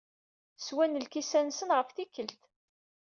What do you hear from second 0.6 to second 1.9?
Swan lkisan-nsen ɣef